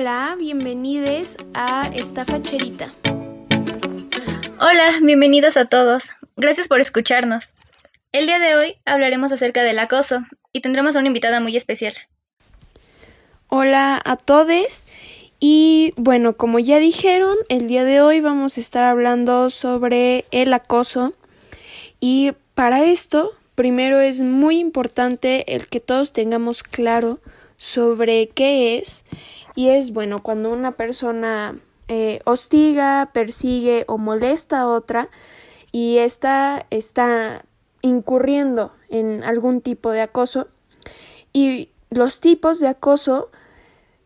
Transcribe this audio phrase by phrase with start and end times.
[0.00, 2.90] Hola, bienvenidos a esta facherita.
[4.58, 6.04] Hola, bienvenidos a todos.
[6.38, 7.52] Gracias por escucharnos.
[8.10, 10.24] El día de hoy hablaremos acerca del acoso
[10.54, 11.92] y tendremos a una invitada muy especial.
[13.48, 14.84] Hola a todos
[15.38, 20.54] y bueno, como ya dijeron, el día de hoy vamos a estar hablando sobre el
[20.54, 21.12] acoso
[22.00, 27.20] y para esto primero es muy importante el que todos tengamos claro
[27.58, 29.04] sobre qué es
[29.54, 35.08] y es bueno cuando una persona eh, hostiga, persigue o molesta a otra
[35.72, 37.44] y ésta está
[37.82, 40.48] incurriendo en algún tipo de acoso
[41.32, 43.30] y los tipos de acoso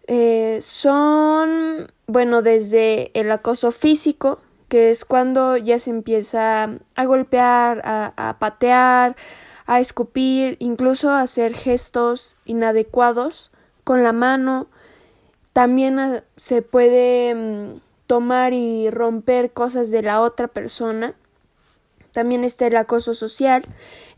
[0.06, 7.80] eh, son, bueno, desde el acoso físico, que es cuando ya se empieza a golpear,
[7.84, 9.16] a, patear,
[9.66, 13.50] a escupir, incluso a hacer gestos inadecuados
[13.84, 14.66] con la mano.
[15.54, 21.14] También ah, se puede mm, tomar y romper cosas de la otra persona.
[22.12, 23.64] También está el acoso social,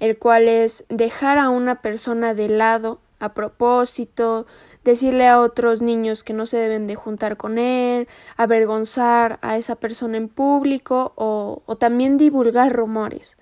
[0.01, 4.47] el cual es dejar a una persona de lado a propósito,
[4.83, 9.77] decirle a otros niños que no se deben de juntar con él, avergonzar a esa
[9.77, 13.37] persona en público o, también divulgar rumores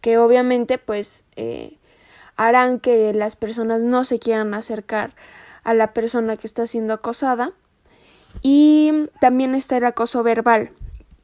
[0.00, 1.78] que obviamente pues eh,
[2.36, 5.14] harán que las personas no se quieran acercar
[5.66, 7.52] a la persona que está siendo acosada
[8.42, 10.70] y también está el acoso verbal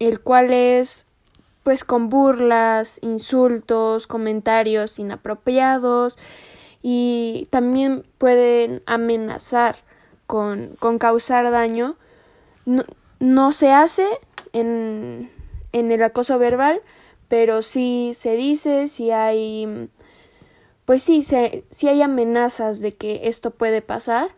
[0.06, 1.06] el cual es
[1.62, 6.18] pues con burlas, insultos, comentarios inapropiados
[6.82, 9.76] y también pueden amenazar
[10.26, 11.96] con, con causar daño.
[12.64, 12.82] No,
[13.20, 14.06] no se hace
[14.52, 15.30] en,
[15.70, 16.82] en, el acoso verbal,
[17.28, 19.88] pero sí se dice, si hay,
[20.84, 24.30] pues sí, se, hay amenazas de que esto puede pasar.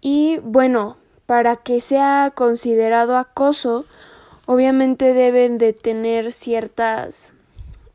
[0.00, 3.84] Y bueno, para que sea considerado acoso,
[4.46, 7.34] obviamente deben de tener ciertas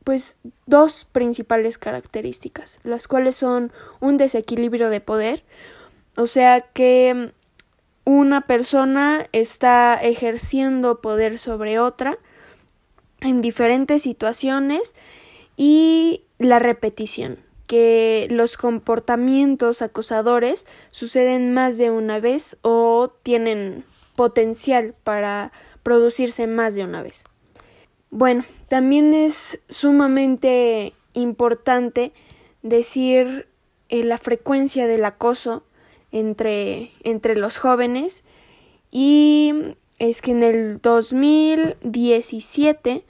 [0.03, 3.71] pues dos principales características, las cuales son
[4.01, 5.43] un desequilibrio de poder,
[6.17, 7.31] o sea que
[8.05, 12.17] una persona está ejerciendo poder sobre otra
[13.21, 14.93] en diferentes situaciones
[15.57, 24.93] y la repetición, que los comportamientos acosadores suceden más de una vez o tienen potencial
[25.03, 27.23] para producirse más de una vez.
[28.09, 32.11] Bueno, también es sumamente importante
[32.61, 33.47] decir
[33.89, 35.63] eh, la frecuencia del acoso
[36.11, 38.23] entre, entre los jóvenes
[38.91, 43.05] y es que en el 2017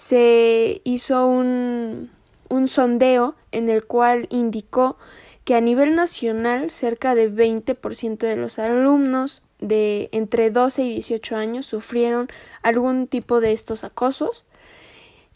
[0.00, 2.08] se hizo un,
[2.48, 4.96] un sondeo en el cual indicó
[5.44, 11.36] que a nivel nacional cerca de 20% de los alumnos de entre 12 y 18
[11.36, 12.28] años sufrieron
[12.62, 14.46] algún tipo de estos acosos.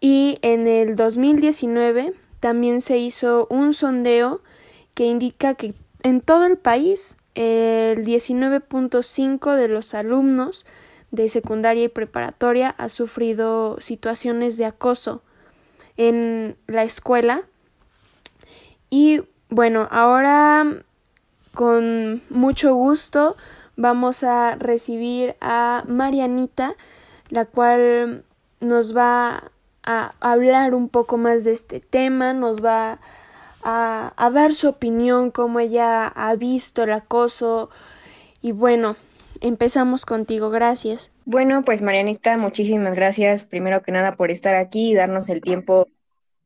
[0.00, 4.40] Y en el 2019 también se hizo un sondeo
[4.94, 10.64] que indica que en todo el país el 19.5 de los alumnos
[11.14, 15.22] de secundaria y preparatoria ha sufrido situaciones de acoso
[15.96, 17.42] en la escuela.
[18.90, 20.66] Y bueno ahora
[21.52, 23.36] con mucho gusto
[23.76, 26.74] vamos a recibir a Marianita,
[27.28, 28.24] la cual
[28.60, 29.52] nos va
[29.84, 33.00] a hablar un poco más de este tema, nos va
[33.62, 37.70] a, a dar su opinión, cómo ella ha visto el acoso.
[38.40, 38.96] Y bueno,
[39.44, 41.12] empezamos contigo, gracias.
[41.26, 45.86] Bueno, pues Marianita, muchísimas gracias primero que nada por estar aquí y darnos el tiempo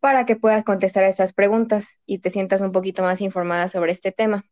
[0.00, 3.92] para que puedas contestar a estas preguntas y te sientas un poquito más informada sobre
[3.92, 4.44] este tema.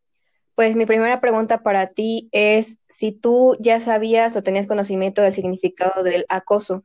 [0.55, 5.33] Pues mi primera pregunta para ti es si tú ya sabías o tenías conocimiento del
[5.33, 6.83] significado del acoso.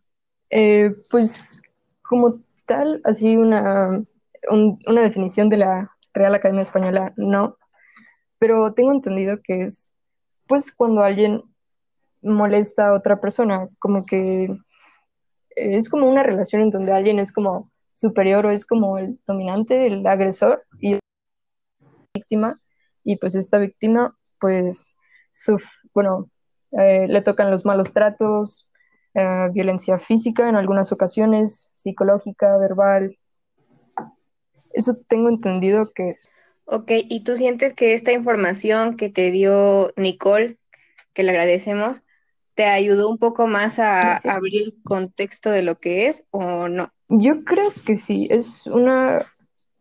[0.51, 1.63] Eh, pues
[2.03, 4.05] como tal, así una,
[4.51, 7.57] una definición de la Real Academia Española, no,
[8.39, 9.93] pero tengo entendido que es
[10.47, 11.43] pues cuando alguien
[12.23, 14.57] molesta a otra persona, como que
[15.51, 19.87] es como una relación en donde alguien es como superior o es como el dominante,
[19.87, 20.99] el agresor y
[22.15, 22.57] víctima
[23.05, 24.95] y pues esta víctima pues
[25.93, 26.31] bueno
[26.73, 28.67] eh, le tocan los malos tratos
[29.15, 33.19] eh, violencia física en algunas ocasiones psicológica verbal.
[34.73, 36.31] Eso tengo entendido que es.
[36.65, 40.57] Ok, ¿y tú sientes que esta información que te dio Nicole,
[41.13, 42.03] que le agradecemos,
[42.55, 46.93] te ayudó un poco más a abrir el contexto de lo que es o no?
[47.09, 49.27] Yo creo que sí, es una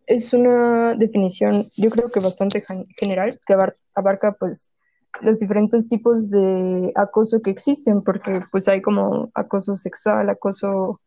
[0.08, 2.64] es una definición, yo creo que bastante
[2.98, 3.56] general, que
[3.96, 4.74] abarca pues
[5.22, 11.00] los diferentes tipos de acoso que existen, porque pues hay como acoso sexual, acoso,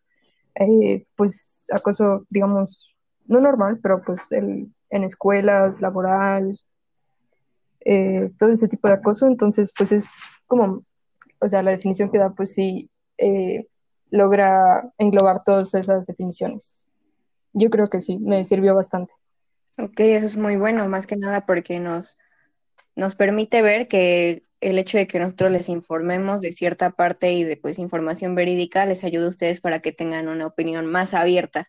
[0.54, 2.94] eh, pues acoso, digamos,
[3.26, 6.58] no normal, pero pues el, en escuelas, laboral,
[7.80, 10.14] eh, todo ese tipo de acoso, entonces pues es
[10.46, 10.84] como,
[11.40, 13.66] o sea, la definición que da pues sí eh,
[14.10, 16.86] logra englobar todas esas definiciones.
[17.52, 19.12] Yo creo que sí, me sirvió bastante.
[19.78, 22.16] Ok, eso es muy bueno, más que nada porque nos,
[22.94, 27.44] nos permite ver que el hecho de que nosotros les informemos de cierta parte y
[27.44, 31.68] de pues información verídica les ayuda a ustedes para que tengan una opinión más abierta.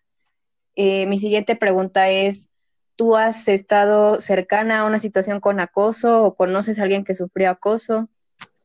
[0.76, 2.50] Eh, mi siguiente pregunta es,
[2.96, 7.50] ¿tú has estado cercana a una situación con acoso o conoces a alguien que sufrió
[7.50, 8.10] acoso?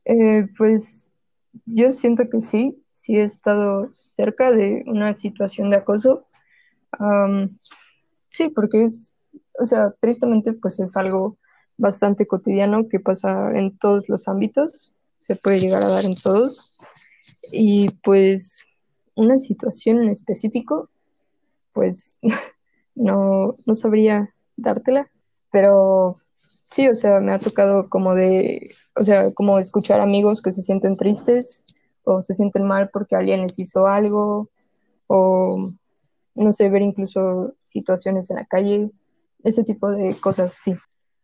[0.05, 1.11] Eh, pues
[1.65, 6.27] yo siento que sí, sí he estado cerca de una situación de acoso.
[8.29, 9.15] sí, porque es,
[9.59, 11.37] o sea, tristemente pues es algo
[11.77, 16.75] bastante cotidiano que pasa en todos los ámbitos, se puede llegar a dar en todos.
[17.51, 18.65] Y pues
[19.15, 20.89] una situación en específico,
[21.73, 22.19] pues
[22.95, 25.09] no, no sabría dártela,
[25.51, 26.17] pero
[26.71, 30.61] sí, o sea, me ha tocado como de, o sea, como escuchar amigos que se
[30.61, 31.63] sienten tristes
[32.03, 34.49] o se sienten mal porque alguien les hizo algo
[35.07, 35.69] o
[36.33, 38.89] no sé, ver incluso situaciones en la calle,
[39.43, 40.73] ese tipo de cosas, sí.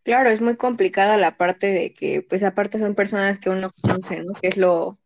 [0.04, 4.22] Claro, es muy complicada la parte de que, pues aparte son personas que uno conoce,
[4.22, 4.34] ¿no?
[4.42, 5.00] Que es lo,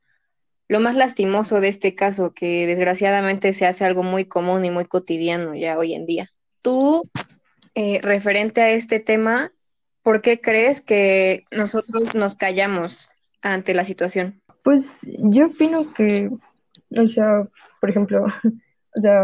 [0.68, 4.86] lo más lastimoso de este caso, que desgraciadamente se hace algo muy común y muy
[4.86, 6.30] cotidiano ya hoy en día.
[6.62, 7.04] Tú,
[7.74, 9.52] eh, referente a este tema,
[10.03, 13.09] ¿por qué crees que nosotros nos callamos
[13.42, 14.42] ante la situación?
[14.63, 16.30] Pues yo opino que,
[16.98, 17.48] o sea,
[17.80, 18.25] por ejemplo,
[18.95, 19.21] o sea,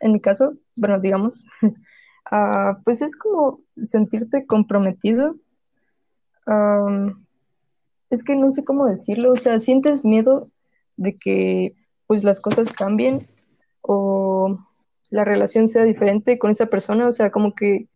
[0.00, 1.44] en mi caso, bueno, digamos,
[2.30, 5.36] Ah, pues es como sentirte comprometido.
[8.10, 10.48] es que no sé cómo decirlo, o sea, sientes miedo
[10.96, 11.74] de que
[12.06, 13.28] pues las cosas cambien
[13.82, 14.58] o
[15.10, 17.88] la relación sea diferente con esa persona, o sea, como que,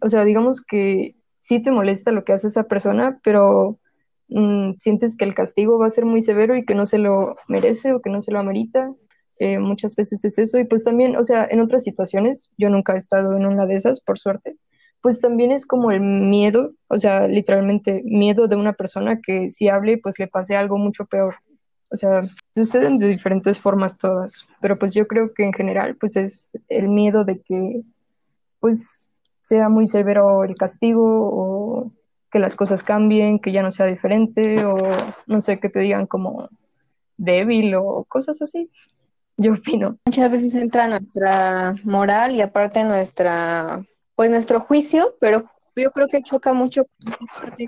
[0.00, 3.78] o sea, digamos que sí te molesta lo que hace esa persona, pero
[4.28, 7.36] mm, sientes que el castigo va a ser muy severo y que no se lo
[7.48, 8.92] merece o que no se lo amerita.
[9.38, 10.58] Eh, muchas veces es eso.
[10.58, 13.74] Y pues también, o sea, en otras situaciones, yo nunca he estado en una de
[13.74, 14.56] esas, por suerte,
[15.02, 19.68] pues también es como el miedo, o sea, literalmente miedo de una persona que si
[19.68, 21.36] hable, pues le pase algo mucho peor.
[21.90, 26.16] O sea, suceden de diferentes formas todas, pero pues yo creo que en general, pues
[26.16, 27.82] es el miedo de que,
[28.60, 29.10] pues,
[29.44, 31.92] sea muy severo el castigo o
[32.32, 34.76] que las cosas cambien, que ya no sea diferente o
[35.26, 36.48] no sé, que te digan como
[37.16, 38.68] débil o cosas así
[39.36, 39.98] yo opino.
[40.06, 45.44] Muchas veces entra nuestra moral y aparte nuestra, pues nuestro juicio, pero
[45.76, 46.84] yo creo que choca mucho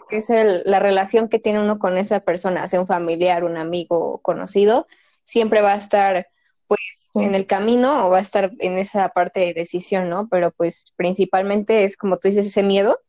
[0.08, 0.29] que es
[0.64, 4.87] la relación que tiene uno con esa persona, sea un familiar, un amigo conocido,
[5.25, 6.29] siempre va a estar
[6.69, 10.28] pues en el camino o va a estar en esa parte de decisión, ¿no?
[10.28, 13.00] Pero pues principalmente es como tú dices, ese miedo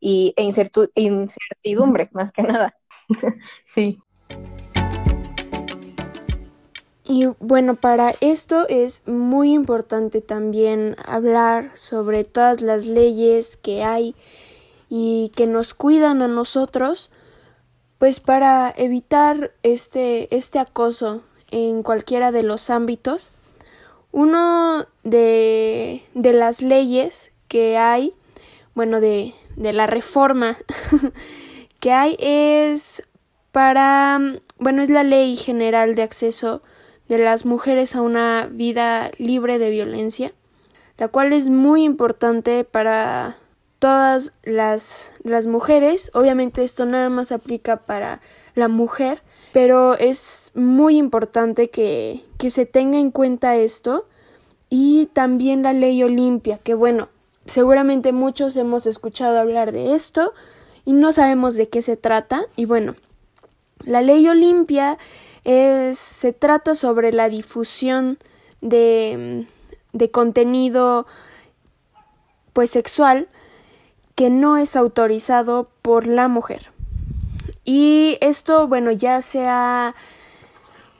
[0.00, 0.42] y, e
[0.94, 2.76] incertidumbre, más que nada.
[3.64, 3.98] Sí.
[7.04, 14.14] Y bueno, para esto es muy importante también hablar sobre todas las leyes que hay
[14.88, 17.10] y que nos cuidan a nosotros,
[17.98, 23.32] pues para evitar este, este acoso en cualquiera de los ámbitos.
[24.12, 28.14] Uno de, de las leyes que hay,
[28.74, 30.56] bueno, de, de la reforma
[31.80, 33.02] que hay es
[33.52, 34.20] para,
[34.58, 36.62] bueno, es la ley general de acceso
[37.08, 40.32] de las mujeres a una vida libre de violencia,
[40.96, 43.36] la cual es muy importante para
[43.80, 46.10] todas las, las mujeres.
[46.14, 48.20] Obviamente esto nada más aplica para
[48.54, 54.06] la mujer, pero es muy importante que, que se tenga en cuenta esto
[54.68, 57.08] y también la ley Olimpia, que bueno,
[57.46, 60.32] seguramente muchos hemos escuchado hablar de esto
[60.84, 62.94] y no sabemos de qué se trata y bueno,
[63.84, 64.98] la ley Olimpia
[65.44, 68.18] es, se trata sobre la difusión
[68.60, 69.46] de,
[69.92, 71.06] de contenido
[72.52, 73.28] pues sexual
[74.14, 76.70] que no es autorizado por la mujer.
[77.72, 79.94] Y esto, bueno, ya se ha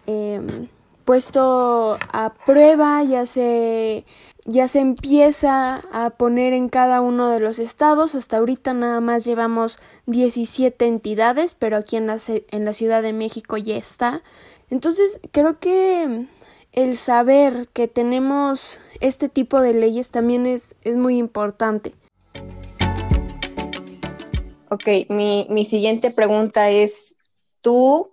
[0.07, 0.69] em,
[1.05, 4.05] puesto a prueba, ya se
[4.45, 8.15] ya se empieza a poner en cada uno de los estados.
[8.15, 13.15] Hasta ahorita nada más llevamos 17 entidades, pero aquí en la, en la Ciudad de
[13.15, 14.23] México ya está.
[14.71, 16.29] Entonces, creo que
[16.71, 21.95] el saber que tenemos este tipo de leyes también es, es muy importante.
[24.73, 27.17] Ok, mi, mi siguiente pregunta es,
[27.61, 28.13] ¿tú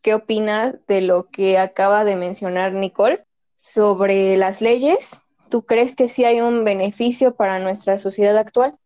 [0.00, 5.20] qué opinas de lo que acaba de mencionar Nicole sobre las leyes?
[5.50, 8.76] ¿Tú crees que sí hay un beneficio para nuestra sociedad actual?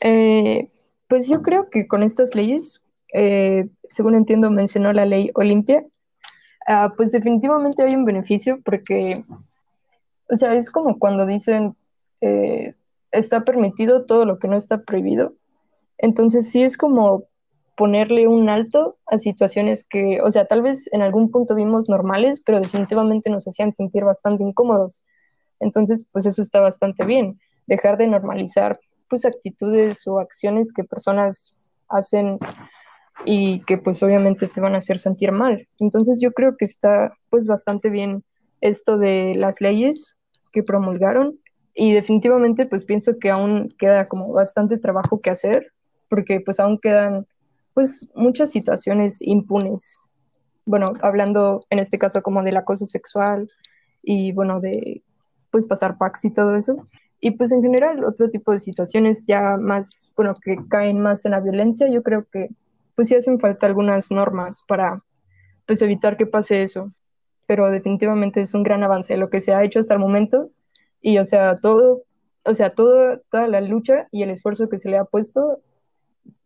[0.00, 0.70] Eh,
[1.08, 2.80] pues yo creo que con estas leyes,
[3.12, 5.84] eh, según entiendo, mencionó la ley Olimpia,
[6.66, 9.26] ah, pues definitivamente hay un beneficio porque,
[10.30, 11.76] o sea, es como cuando dicen,
[12.22, 12.72] eh,
[13.10, 15.34] está permitido todo lo que no está prohibido.
[16.02, 17.24] Entonces sí es como
[17.76, 22.42] ponerle un alto a situaciones que, o sea, tal vez en algún punto vimos normales,
[22.44, 25.04] pero definitivamente nos hacían sentir bastante incómodos.
[25.60, 31.52] Entonces, pues eso está bastante bien, dejar de normalizar pues actitudes o acciones que personas
[31.88, 32.38] hacen
[33.24, 35.68] y que pues obviamente te van a hacer sentir mal.
[35.78, 38.24] Entonces yo creo que está pues bastante bien
[38.60, 40.18] esto de las leyes
[40.52, 41.38] que promulgaron
[41.74, 45.72] y definitivamente pues pienso que aún queda como bastante trabajo que hacer
[46.10, 47.26] porque pues aún quedan
[47.72, 50.00] pues muchas situaciones impunes.
[50.66, 53.48] Bueno, hablando en este caso como del acoso sexual
[54.02, 55.02] y bueno, de
[55.50, 56.84] pues pasar packs y todo eso.
[57.20, 61.32] Y pues en general otro tipo de situaciones ya más, bueno, que caen más en
[61.32, 62.48] la violencia, yo creo que
[62.96, 65.02] pues sí hacen falta algunas normas para
[65.66, 66.88] pues evitar que pase eso.
[67.46, 70.50] Pero definitivamente es un gran avance lo que se ha hecho hasta el momento
[71.00, 72.02] y o sea, todo,
[72.44, 75.60] o sea, todo, toda la lucha y el esfuerzo que se le ha puesto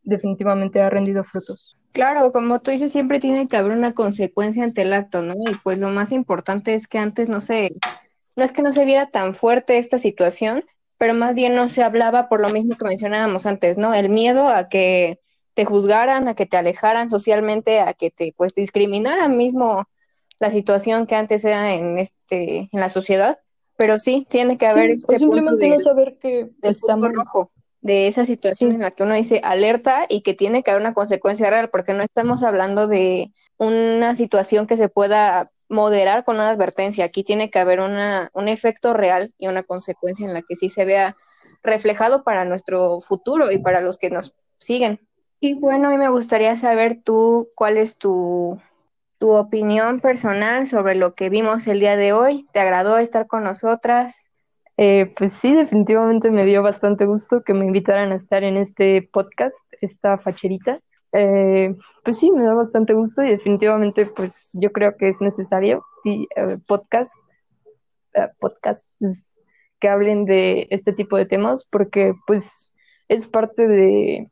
[0.04, 1.76] definitivamente ha rendido frutos.
[1.92, 5.34] Claro, como tú dices, siempre tiene que haber una consecuencia ante el acto, ¿no?
[5.48, 7.70] Y pues lo más importante es que antes no se
[8.36, 10.64] no es que no se viera tan fuerte esta situación,
[10.98, 13.94] pero más bien no se hablaba por lo mismo que mencionábamos antes, ¿no?
[13.94, 15.20] El miedo a que
[15.54, 19.88] te juzgaran, a que te alejaran socialmente, a que te pues discriminaran mismo
[20.40, 23.38] la situación que antes era en este en la sociedad,
[23.76, 27.52] pero sí tiene que haber este simplemente no saber que está rojo
[27.84, 30.94] de esa situación en la que uno dice alerta y que tiene que haber una
[30.94, 36.48] consecuencia real, porque no estamos hablando de una situación que se pueda moderar con una
[36.48, 37.04] advertencia.
[37.04, 40.70] Aquí tiene que haber una, un efecto real y una consecuencia en la que sí
[40.70, 41.14] se vea
[41.62, 44.98] reflejado para nuestro futuro y para los que nos siguen.
[45.38, 48.58] Y bueno, a mí me gustaría saber tú cuál es tu,
[49.18, 52.46] tu opinión personal sobre lo que vimos el día de hoy.
[52.54, 54.30] ¿Te agradó estar con nosotras?
[54.76, 59.08] Eh, pues sí, definitivamente me dio bastante gusto que me invitaran a estar en este
[59.12, 60.80] podcast, esta facherita.
[61.12, 65.84] Eh, pues sí, me da bastante gusto y definitivamente pues yo creo que es necesario
[66.04, 66.26] eh,
[66.66, 67.14] podcast,
[68.14, 68.90] eh, podcasts
[69.78, 72.72] que hablen de este tipo de temas porque pues
[73.08, 74.28] es parte de,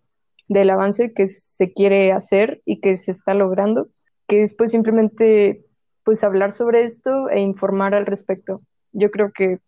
[0.48, 3.88] del avance que se quiere hacer y que se está logrando,
[4.26, 5.64] que es pues simplemente
[6.04, 8.60] pues hablar sobre esto e informar al respecto.
[8.90, 9.60] Yo creo que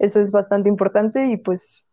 [0.00, 1.84] eso es bastante importante y pues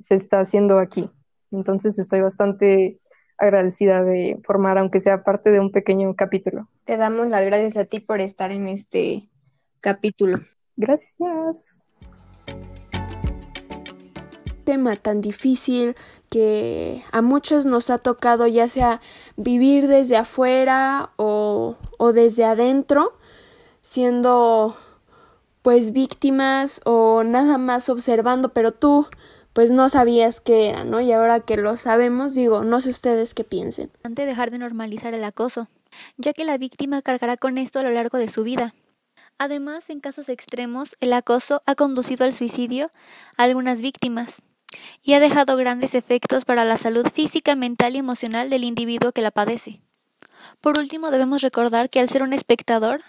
[0.00, 1.10] se está haciendo aquí.
[1.52, 2.98] Entonces estoy bastante
[3.36, 6.68] agradecida de formar, aunque sea parte de un pequeño capítulo.
[6.84, 9.28] Te damos las gracias a ti por estar en este
[9.80, 10.38] capítulo.
[10.76, 11.98] Gracias.
[14.64, 15.96] Tema tan difícil
[16.30, 19.02] que a muchos nos ha tocado ya sea
[19.36, 23.12] vivir desde afuera o, o desde adentro,
[23.82, 24.74] siendo
[25.62, 29.06] pues víctimas o nada más observando, pero tú
[29.52, 31.00] pues no sabías qué era, ¿no?
[31.00, 33.90] Y ahora que lo sabemos, digo, no sé ustedes qué piensen.
[34.02, 35.68] Antes dejar de normalizar el acoso,
[36.16, 38.74] ya que la víctima cargará con esto a lo largo de su vida.
[39.38, 42.90] Además, en casos extremos, el acoso ha conducido al suicidio
[43.36, 44.42] a algunas víctimas
[45.02, 49.22] y ha dejado grandes efectos para la salud física, mental y emocional del individuo que
[49.22, 49.80] la padece.
[50.60, 53.00] Por último, debemos recordar que al ser un espectador,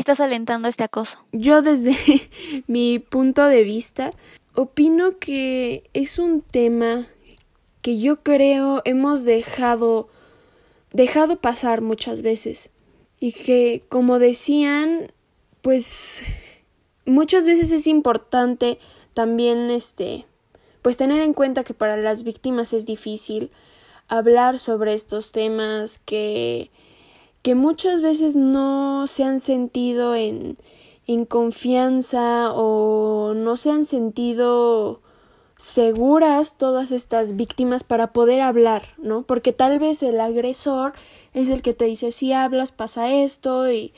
[0.00, 1.24] estás alentando este acoso.
[1.32, 1.96] Yo desde
[2.66, 4.10] mi punto de vista,
[4.54, 7.06] opino que es un tema
[7.82, 10.08] que yo creo hemos dejado
[10.92, 12.70] dejado pasar muchas veces
[13.20, 15.12] y que como decían
[15.62, 16.22] pues
[17.04, 18.78] muchas veces es importante
[19.14, 20.24] también este
[20.82, 23.50] pues tener en cuenta que para las víctimas es difícil
[24.08, 26.70] hablar sobre estos temas que
[27.46, 30.56] que muchas veces no se han sentido en
[31.06, 35.00] en confianza o no se han sentido
[35.56, 39.22] seguras todas estas víctimas para poder hablar, ¿no?
[39.22, 40.94] Porque tal vez el agresor
[41.34, 43.92] es el que te dice si hablas pasa esto y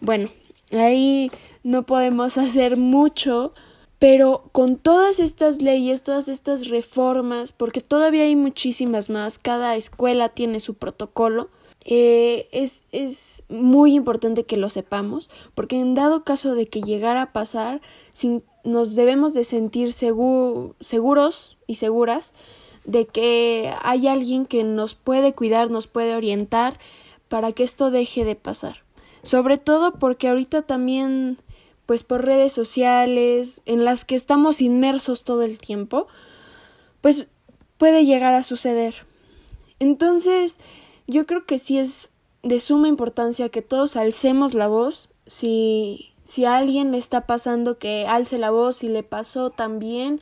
[0.00, 0.28] bueno,
[0.72, 1.30] ahí
[1.62, 3.52] no podemos hacer mucho,
[4.00, 10.30] pero con todas estas leyes, todas estas reformas, porque todavía hay muchísimas más, cada escuela
[10.30, 11.48] tiene su protocolo,
[11.84, 17.22] eh, es, es muy importante que lo sepamos, porque en dado caso de que llegara
[17.22, 17.80] a pasar,
[18.12, 22.34] sin nos debemos de sentir seguros y seguras
[22.84, 26.78] de que hay alguien que nos puede cuidar, nos puede orientar
[27.28, 28.82] para que esto deje de pasar.
[29.22, 31.38] Sobre todo porque ahorita también,
[31.86, 36.06] pues por redes sociales, en las que estamos inmersos todo el tiempo,
[37.00, 37.26] pues
[37.78, 38.94] puede llegar a suceder.
[39.78, 40.58] Entonces,
[41.08, 42.12] yo creo que sí es
[42.42, 45.08] de suma importancia que todos alcemos la voz.
[45.26, 50.20] Si si a alguien le está pasando que alce la voz y le pasó también.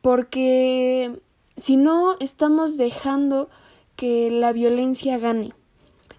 [0.00, 1.20] Porque
[1.56, 3.48] si no estamos dejando
[3.94, 5.52] que la violencia gane.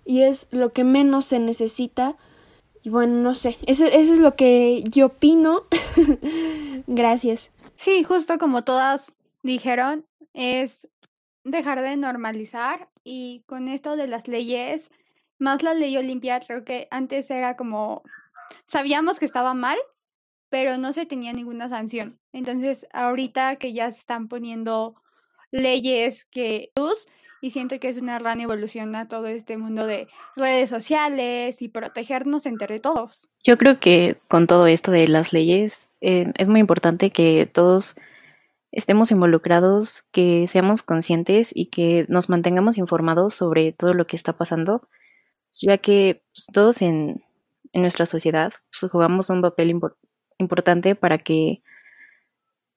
[0.05, 2.15] Y es lo que menos se necesita.
[2.81, 3.57] Y bueno no sé.
[3.65, 5.63] Eso, eso es lo que yo opino.
[6.87, 7.51] Gracias.
[7.75, 9.11] Sí justo como todas
[9.41, 10.87] dijeron es
[11.43, 14.89] dejar de normalizar y con esto de las leyes
[15.39, 18.03] más la ley Olimpia creo que antes era como
[18.65, 19.77] sabíamos que estaba mal,
[20.49, 22.19] pero no se tenía ninguna sanción.
[22.31, 24.95] Entonces, ahorita que ya se están poniendo
[25.51, 27.07] leyes que luz
[27.41, 31.67] y siento que es una gran evolución a todo este mundo de redes sociales y
[31.67, 33.29] protegernos entre todos.
[33.43, 37.95] Yo creo que con todo esto de las leyes eh, es muy importante que todos
[38.73, 44.33] estemos involucrados, que seamos conscientes y que nos mantengamos informados sobre todo lo que está
[44.33, 44.81] pasando,
[45.61, 47.23] ya que pues, todos en,
[47.71, 49.79] en nuestra sociedad, pues, jugamos un papel
[50.39, 51.61] importante para que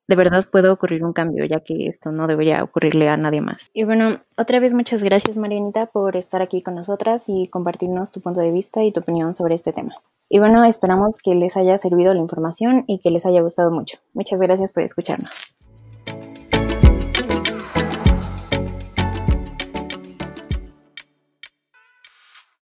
[0.09, 3.71] de verdad pueda ocurrir un cambio, ya que esto no debería ocurrirle a nadie más.
[3.73, 8.21] Y bueno, otra vez muchas gracias Marianita por estar aquí con nosotras y compartirnos tu
[8.21, 9.97] punto de vista y tu opinión sobre este tema.
[10.29, 13.99] Y bueno, esperamos que les haya servido la información y que les haya gustado mucho.
[14.13, 15.56] Muchas gracias por escucharnos.